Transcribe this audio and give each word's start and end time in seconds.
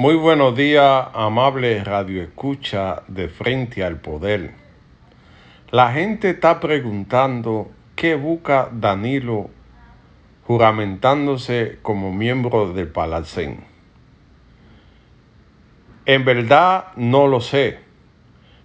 Muy 0.00 0.14
buenos 0.14 0.56
días, 0.56 1.08
amable 1.12 1.84
radio 1.84 2.22
escucha 2.22 3.02
de 3.06 3.28
Frente 3.28 3.84
al 3.84 4.00
Poder. 4.00 4.52
La 5.72 5.92
gente 5.92 6.30
está 6.30 6.58
preguntando 6.58 7.70
qué 7.96 8.14
busca 8.14 8.70
Danilo 8.72 9.50
juramentándose 10.46 11.80
como 11.82 12.14
miembro 12.14 12.72
del 12.72 12.88
Palacén. 12.88 13.62
En 16.06 16.24
verdad 16.24 16.86
no 16.96 17.26
lo 17.26 17.42
sé, 17.42 17.80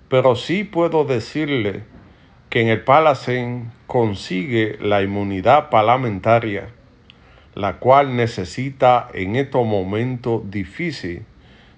pero 0.07 0.38
sí 0.38 0.63
puedo 0.63 1.04
decirle 1.04 1.83
que 2.49 2.61
en 2.61 2.70
el 2.70 2.81
Palacén 2.81 3.73
consigue 3.88 4.77
la 4.79 5.02
inmunidad 5.02 5.70
parlamentaria, 5.70 6.70
la 7.56 7.78
cual 7.78 8.16
necesita 8.16 9.08
en 9.14 9.36
estos 9.36 9.66
momentos 9.66 10.50
difíciles, 10.52 11.23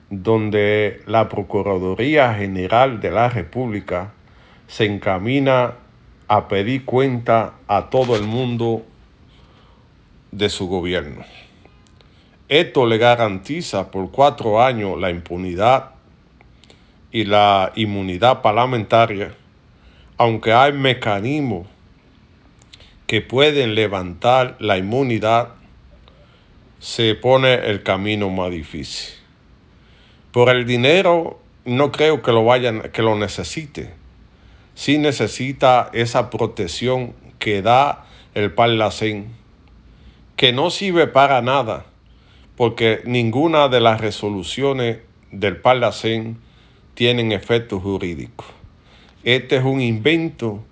donde 0.09 1.01
la 1.05 1.29
Procuraduría 1.29 2.33
General 2.33 2.99
de 2.99 3.11
la 3.11 3.29
República 3.29 4.13
se 4.67 4.85
encamina 4.85 5.75
a 6.27 6.47
pedir 6.47 6.83
cuenta 6.85 7.53
a 7.67 7.89
todo 7.89 8.15
el 8.15 8.23
mundo 8.23 8.83
de 10.31 10.49
su 10.49 10.67
gobierno. 10.67 11.23
Esto 12.49 12.85
le 12.85 12.97
garantiza 12.97 13.91
por 13.91 14.11
cuatro 14.11 14.61
años 14.61 14.99
la 14.99 15.09
impunidad 15.09 15.91
y 17.11 17.25
la 17.25 17.71
inmunidad 17.75 18.41
parlamentaria, 18.41 19.33
aunque 20.17 20.53
hay 20.53 20.73
mecanismos 20.73 21.67
que 23.05 23.21
pueden 23.21 23.75
levantar 23.75 24.57
la 24.59 24.77
inmunidad, 24.77 25.49
se 26.79 27.15
pone 27.15 27.53
el 27.53 27.83
camino 27.83 28.29
más 28.29 28.51
difícil. 28.51 29.15
Por 30.31 30.49
el 30.49 30.65
dinero 30.65 31.39
no 31.65 31.91
creo 31.91 32.21
que 32.21 32.31
lo 32.31 32.45
vayan, 32.45 32.89
que 32.93 33.01
lo 33.01 33.17
necesite. 33.17 33.93
Sí 34.75 34.97
necesita 34.97 35.89
esa 35.93 36.29
protección 36.29 37.13
que 37.39 37.61
da 37.61 38.05
el 38.35 38.53
Parlacén, 38.53 39.29
que 40.35 40.53
no 40.53 40.69
sirve 40.69 41.07
para 41.07 41.41
nada 41.41 41.85
porque 42.57 43.01
ninguna 43.05 43.69
de 43.69 43.79
las 43.79 44.01
resoluciones 44.01 44.97
del 45.31 45.57
Parlacén 45.57 46.37
tienen 46.95 47.31
efecto 47.31 47.79
jurídico. 47.79 48.45
Este 49.23 49.57
es 49.57 49.63
un 49.63 49.79
invento 49.79 50.63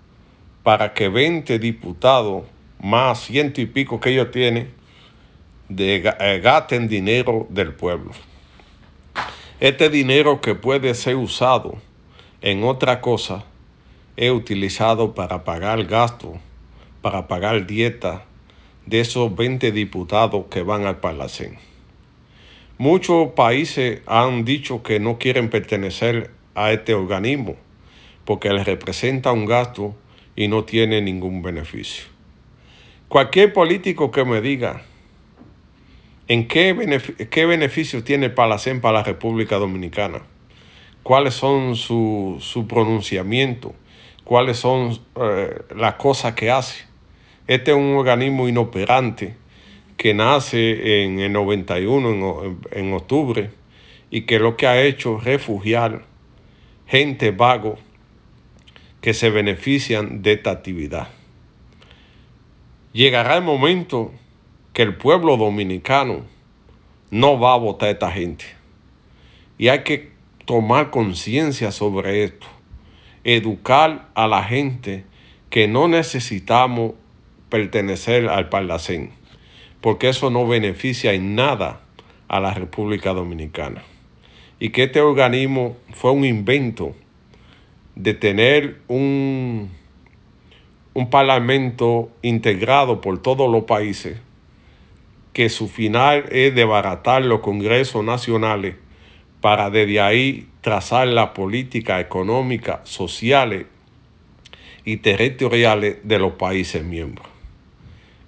para 0.64 0.94
que 0.96 1.10
20 1.10 1.60
diputados, 1.60 2.44
más 2.82 3.20
ciento 3.22 3.62
y 3.62 3.68
pico 3.68 4.00
que 4.00 4.10
ellos 4.10 4.32
tienen, 4.32 4.74
de, 5.70 6.14
eh, 6.20 6.40
gasten 6.42 6.88
dinero 6.88 7.48
del 7.50 7.74
pueblo. 7.74 8.12
Este 9.60 9.90
dinero 9.90 10.42
que 10.42 10.56
puede 10.56 10.94
ser 10.94 11.16
usado 11.16 11.78
en 12.42 12.64
otra 12.64 13.02
cosa 13.02 13.46
es 14.18 14.32
utilizado 14.32 15.16
para 15.16 15.44
pagar 15.44 15.84
gastos, 15.86 16.38
para 17.02 17.28
pagar 17.28 17.66
dieta 17.66 18.26
de 18.86 19.00
esos 19.00 19.36
20 19.36 19.72
diputados 19.72 20.46
que 20.50 20.62
van 20.62 20.86
al 20.86 21.00
Parlacén. 21.00 21.58
Muchos 22.78 23.32
países 23.32 24.02
han 24.06 24.44
dicho 24.44 24.84
que 24.84 25.00
no 25.00 25.18
quieren 25.18 25.50
pertenecer 25.50 26.32
a 26.56 26.72
este 26.72 26.94
organismo 26.94 27.56
porque 28.26 28.50
les 28.50 28.66
representa 28.66 29.32
un 29.32 29.46
gasto 29.46 29.96
y 30.36 30.48
no 30.48 30.66
tiene 30.66 31.02
ningún 31.02 31.42
beneficio. 31.42 32.06
Cualquier 33.08 33.54
político 33.54 34.12
que 34.12 34.26
me 34.26 34.42
diga 34.42 34.82
en 36.28 36.48
qué, 36.48 36.74
beneficio 36.74 38.04
tiene 38.04 38.28
el 38.28 38.34
Palacén 38.34 38.82
para 38.82 39.00
la 39.00 39.04
República 39.04 39.58
Dominicana, 39.58 40.24
cuáles 41.04 41.36
son 41.36 41.76
su, 41.76 42.38
su 42.40 42.68
pronunciamiento, 42.68 43.76
cuáles 44.24 44.58
son 44.58 45.00
eh, 45.22 45.62
las 45.76 45.96
cosas 45.96 46.34
que 46.34 46.50
hace. 46.50 46.86
Este 47.48 47.72
es 47.72 47.78
un 47.78 47.96
organismo 47.96 48.50
inoperante 48.50 49.36
que 49.98 50.14
nace 50.16 51.04
en 51.04 51.20
el 51.20 51.32
91, 51.32 52.58
en, 52.72 52.94
octubre, 52.94 53.52
y 54.10 54.22
que 54.22 54.40
lo 54.40 54.58
que 54.58 54.68
ha 54.68 54.82
hecho 54.82 55.20
es 55.20 55.24
refugiar 55.26 56.06
gente 56.88 57.32
vago 57.32 57.78
que 59.00 59.14
se 59.14 59.30
benefician 59.30 60.24
de 60.24 60.34
esta 60.34 60.52
actividad. 60.52 61.10
Llegará 62.94 63.38
el 63.38 63.44
momento 63.44 64.12
que 64.76 64.84
el 64.84 64.96
pueblo 64.96 65.38
dominicano 65.38 66.22
no 67.10 67.40
va 67.40 67.54
a 67.54 67.58
votar 67.58 67.90
a 67.90 67.92
esta 67.94 68.12
gente. 68.12 68.46
Y 69.58 69.70
hay 69.70 69.80
que 69.80 70.12
tomar 70.46 70.92
conciencia 70.92 71.72
sobre 71.72 72.26
esto. 72.26 72.46
Educar 73.24 74.10
a 74.14 74.28
la 74.28 74.44
gente 74.44 75.06
que 75.50 75.68
no 75.68 75.88
necesitamos 75.88 76.92
pertenecer 77.50 78.30
al 78.30 78.50
Parlacén 78.50 79.26
porque 79.86 80.10
eso 80.10 80.32
no 80.32 80.48
beneficia 80.48 81.14
en 81.14 81.36
nada 81.36 81.82
a 82.28 82.40
la 82.40 82.56
República 82.56 83.14
Dominicana. 83.14 83.84
Y 84.60 84.70
que 84.72 84.86
este 84.86 85.00
organismo 85.00 85.78
fue 85.94 86.10
un 86.10 86.26
invento 86.26 86.96
de 87.94 88.16
tener 88.16 88.82
un, 88.88 89.70
un 90.96 91.10
parlamento 91.12 92.10
integrado 92.24 93.00
por 93.00 93.22
todos 93.22 93.48
los 93.48 93.66
países, 93.66 94.18
que 95.36 95.50
su 95.50 95.68
final 95.68 96.28
es 96.32 96.56
desbaratar 96.56 97.26
los 97.26 97.42
congresos 97.42 98.06
nacionales 98.06 98.76
para 99.42 99.70
desde 99.70 100.00
ahí 100.00 100.48
trazar 100.62 101.10
la 101.10 101.34
política 101.34 102.00
económica, 102.00 102.80
sociales 102.86 103.66
y 104.86 104.96
territoriales 104.96 105.98
de 106.04 106.20
los 106.20 106.36
países 106.36 106.86
miembros. 106.86 107.28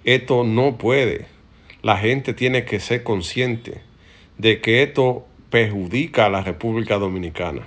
Esto 0.04 0.44
no 0.44 0.76
puede 0.76 1.24
la 1.80 1.96
gente 1.96 2.34
tiene 2.34 2.66
que 2.66 2.78
ser 2.78 3.04
consciente 3.04 3.80
de 4.36 4.60
que 4.60 4.82
esto 4.82 5.26
perjudica 5.48 6.26
a 6.26 6.28
la 6.28 6.42
República 6.42 6.98
Dominicana, 6.98 7.62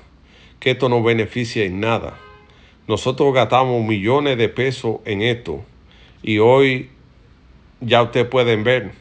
que 0.60 0.70
esto 0.70 0.88
no 0.88 1.02
beneficia 1.02 1.64
en 1.64 1.80
nada. 1.80 2.16
Nosotros 2.88 3.34
gastamos 3.34 3.84
millones 3.84 4.38
de 4.38 4.50
pesos 4.50 4.98
en 5.06 5.24
esto 5.24 5.66
y 6.22 6.38
hoy 6.38 6.92
ya 7.80 8.04
ustedes 8.04 8.28
pueden 8.28 8.64
ver 8.64 9.01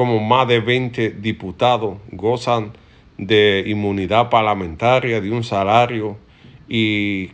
como 0.00 0.18
más 0.18 0.48
de 0.48 0.60
20 0.60 1.10
diputados 1.10 1.98
gozan 2.10 2.72
de 3.18 3.64
inmunidad 3.66 4.30
parlamentaria, 4.30 5.20
de 5.20 5.30
un 5.30 5.44
salario 5.44 6.16
y 6.70 7.32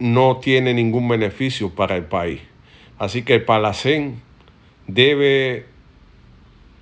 no 0.00 0.38
tiene 0.38 0.74
ningún 0.74 1.06
beneficio 1.06 1.70
para 1.70 1.94
el 1.94 2.02
país. 2.02 2.40
Así 2.98 3.22
que 3.22 3.34
el 3.34 3.44
Palacén 3.44 4.20
debe 4.88 5.66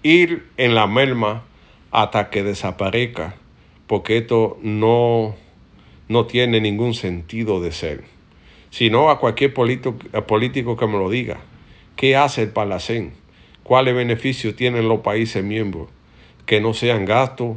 ir 0.02 0.46
en 0.56 0.74
la 0.74 0.86
merma 0.86 1.44
hasta 1.90 2.30
que 2.30 2.42
desaparezca, 2.42 3.34
porque 3.86 4.16
esto 4.16 4.58
no, 4.62 5.34
no 6.08 6.24
tiene 6.24 6.62
ningún 6.62 6.94
sentido 6.94 7.60
de 7.60 7.72
ser. 7.72 8.04
Sino 8.70 9.10
a 9.10 9.20
cualquier 9.20 9.52
político, 9.52 9.94
político 10.26 10.78
que 10.78 10.86
me 10.86 10.96
lo 10.96 11.10
diga. 11.10 11.36
¿Qué 11.96 12.16
hace 12.16 12.44
el 12.44 12.48
Palacén? 12.48 13.25
¿Cuáles 13.66 13.96
beneficios 13.96 14.54
tienen 14.54 14.88
los 14.88 15.00
países 15.00 15.42
miembros? 15.42 15.88
Que 16.46 16.60
no 16.60 16.72
sean 16.72 17.04
gastos 17.04 17.56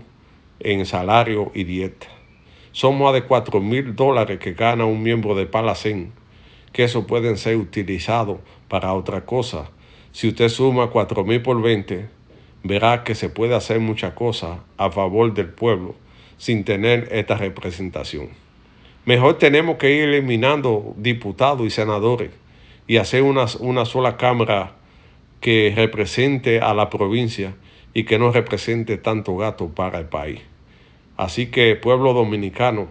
en 0.60 0.88
salario 0.88 1.52
y 1.54 1.66
dieta. 1.66 2.08
Son 2.72 2.98
más 2.98 3.14
de 3.14 3.26
4 3.26 3.60
mil 3.60 3.96
dólares 3.96 4.40
que 4.40 4.54
gana 4.54 4.86
un 4.86 5.04
miembro 5.04 5.36
del 5.36 5.50
Palacén, 5.50 6.12
que 6.74 6.86
eso 6.86 7.06
pueden 7.06 7.38
ser 7.38 7.58
utilizados 7.58 8.40
para 8.68 8.92
otra 8.96 9.28
cosa. 9.28 9.70
Si 10.12 10.28
usted 10.28 10.50
suma 10.50 10.88
4 10.88 11.24
mil 11.26 11.44
por 11.44 11.62
20, 11.62 12.08
verá 12.64 13.04
que 13.04 13.14
se 13.14 13.30
puede 13.30 13.54
hacer 13.54 13.80
muchas 13.80 14.14
cosas 14.14 14.62
a 14.78 14.90
favor 14.90 15.32
del 15.36 15.50
pueblo 15.50 15.94
sin 16.40 16.64
tener 16.64 17.08
esta 17.12 17.36
representación. 17.36 18.30
Mejor 19.06 19.38
tenemos 19.38 19.78
que 19.78 19.92
ir 19.92 20.06
eliminando 20.06 20.96
diputados 20.98 21.68
y 21.68 21.70
senadores 21.70 22.32
y 22.88 22.98
hacer 22.98 23.22
una, 23.22 23.46
una 23.60 23.86
sola 23.86 24.18
Cámara 24.18 24.80
que 25.40 25.74
represente 25.76 26.60
a 26.62 26.74
la 26.74 26.90
provincia 26.90 27.56
y 27.94 28.04
que 28.04 28.20
no 28.20 28.32
represente 28.32 28.98
tanto 28.98 29.38
gato 29.38 29.70
para 29.70 30.00
el 30.00 30.06
país. 30.06 30.42
Así 31.18 31.48
que, 31.48 31.76
pueblo 31.76 32.14
dominicano, 32.14 32.88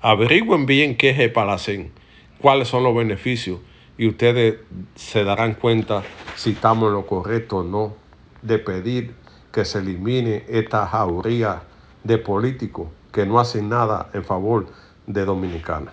averigüen 0.00 0.66
bien 0.66 0.96
qué 0.96 1.10
es 1.10 1.18
el 1.18 1.32
Palacén, 1.32 1.92
cuáles 2.38 2.68
son 2.68 2.82
los 2.82 2.94
beneficios 2.94 3.60
y 3.96 4.08
ustedes 4.08 4.56
se 4.94 5.24
darán 5.24 5.54
cuenta 5.54 6.02
si 6.36 6.50
estamos 6.50 6.88
en 6.88 6.94
lo 6.94 7.06
correcto 7.06 7.58
o 7.58 7.62
no 7.62 7.94
de 8.42 8.58
pedir 8.58 9.14
que 9.52 9.64
se 9.64 9.78
elimine 9.78 10.44
esta 10.48 10.86
jauría 10.86 11.62
de 12.02 12.18
políticos 12.18 12.88
que 13.12 13.24
no 13.24 13.38
hacen 13.38 13.68
nada 13.68 14.10
en 14.12 14.24
favor 14.24 14.66
de 15.06 15.24
Dominicana. 15.24 15.92